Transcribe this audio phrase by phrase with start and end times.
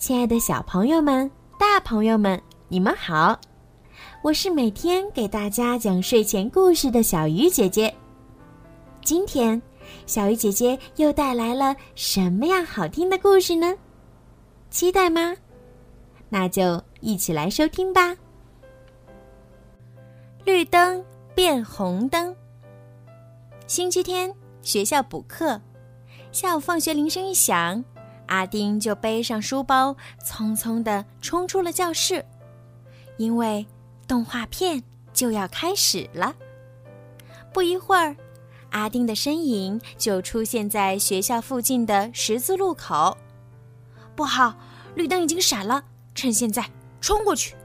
[0.00, 3.38] 亲爱的小朋友们、大朋友们，你们好！
[4.22, 7.94] 我是每天给大家讲睡前故事的小鱼姐姐。
[9.04, 9.60] 今天，
[10.06, 13.76] 小鱼姐姐又带来了什么样好听的故事呢？
[14.70, 15.36] 期待吗？
[16.30, 18.16] 那就一起来收听吧。
[20.46, 21.04] 绿灯
[21.34, 22.34] 变红灯。
[23.66, 25.60] 星期天，学校补课，
[26.32, 27.84] 下午放学铃声一响。
[28.30, 29.94] 阿丁就背上书包，
[30.24, 32.24] 匆匆地冲出了教室，
[33.16, 33.66] 因为
[34.06, 34.80] 动画片
[35.12, 36.32] 就要开始了。
[37.52, 38.14] 不一会儿，
[38.70, 43.18] 阿丁的身影就出现在学校附近的十字路口。
[44.14, 44.54] 不好，
[44.94, 45.82] 绿灯已经闪了，
[46.14, 46.64] 趁现在
[47.00, 47.56] 冲过去！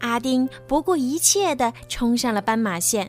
[0.00, 3.08] 阿丁不顾一切地冲上了斑马线，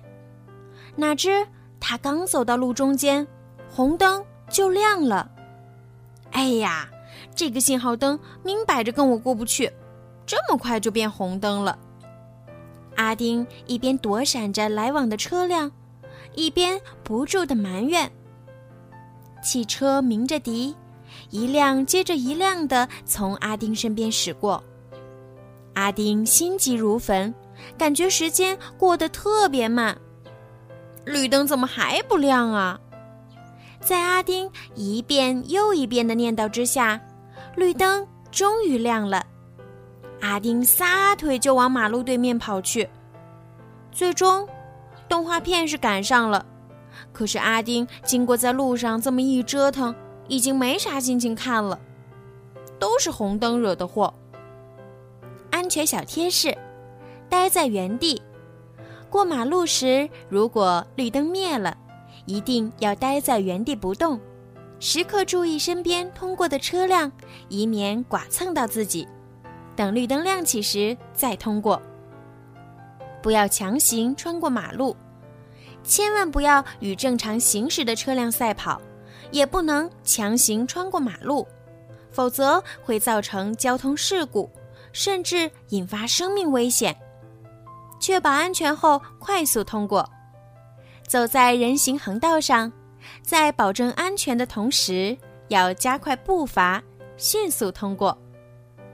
[0.95, 1.47] 哪知
[1.79, 3.25] 他刚走到路中间，
[3.71, 5.31] 红灯就亮了。
[6.37, 6.87] 哎呀，
[7.33, 9.73] 这个信号灯明摆着跟我过不去，
[10.23, 11.75] 这么快就变红灯了。
[12.95, 15.71] 阿丁一边躲闪着来往的车辆，
[16.35, 18.11] 一边不住的埋怨。
[19.41, 20.75] 汽车鸣着笛，
[21.31, 24.63] 一辆接着一辆的从阿丁身边驶过。
[25.73, 27.33] 阿丁心急如焚，
[27.79, 29.97] 感觉时间过得特别慢。
[31.03, 32.79] 绿灯怎么还不亮啊？
[33.87, 36.99] 在阿丁一遍又一遍的念叨之下，
[37.55, 39.25] 绿灯终于亮了。
[40.19, 42.89] 阿丁撒腿就往马路对面跑去。
[43.89, 44.45] 最终，
[45.07, 46.45] 动画片是赶上了，
[47.13, 49.95] 可是阿丁经过在路上这么一折腾，
[50.27, 51.79] 已经没啥心情看了。
[52.77, 54.13] 都是红灯惹的祸。
[55.49, 56.53] 安全小贴士：
[57.29, 58.21] 待在原地。
[59.09, 61.77] 过马路时，如果绿灯灭了。
[62.27, 64.19] 一定要待在原地不动，
[64.79, 67.11] 时刻注意身边通过的车辆，
[67.47, 69.07] 以免剐蹭到自己。
[69.75, 71.81] 等绿灯亮起时再通过。
[73.23, 74.95] 不要强行穿过马路，
[75.83, 78.81] 千万不要与正常行驶的车辆赛跑，
[79.31, 81.47] 也不能强行穿过马路，
[82.11, 84.49] 否则会造成交通事故，
[84.91, 86.95] 甚至引发生命危险。
[87.99, 90.07] 确保安全后，快速通过。
[91.07, 92.69] 走在人行横道上，
[93.21, 96.83] 在保证安全的同时，要加快步伐，
[97.15, 98.15] 迅速通过。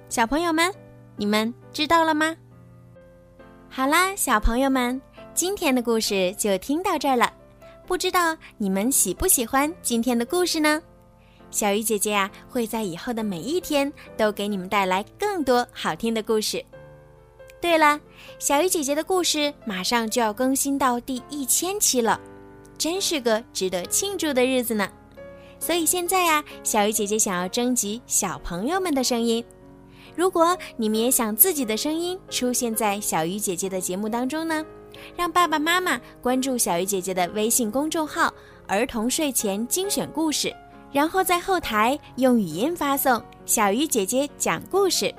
[0.10, 0.72] 小朋友们，
[1.16, 2.38] 你们知道了吗？
[3.68, 5.02] 好啦，小朋友们，
[5.34, 7.34] 今天的故事就听到这儿了。
[7.88, 10.80] 不知道你们喜不喜欢今天的故事呢？
[11.50, 16.64] 小鱼姐姐呀，会在以后的每一天都给你们带来更多好听的故事。
[17.64, 17.98] 对了，
[18.40, 22.20] 小鱼姐姐的故事马上就要更新到第一千期了，
[22.78, 24.86] 真是个值得庆祝的日子呢。
[25.60, 29.42] 所以现在呀，小鱼姐姐想要征集小朋友们的声音。
[30.14, 34.62] 如果你们也想自己的声音出现在小鱼姐姐的节目当中呢，
[35.16, 38.30] 让爸爸妈妈关注小鱼姐姐的微信公众号
[38.68, 40.54] “儿童睡前精选故事”，
[40.92, 45.10] 然后在后台用语音发送“小鱼姐姐讲故事”。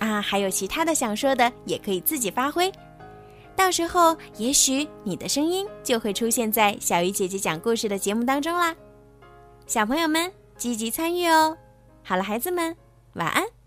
[0.00, 2.70] 啊，还有其他的想说的，也可以自己发挥。
[3.54, 8.74] 到时候，也许你的声音就会出现在小鱼姐姐讲故事的节目当中啦。
[9.66, 11.56] 小朋友们，积极参与哦！
[12.02, 12.74] 好了，孩子们，
[13.12, 13.59] 晚安。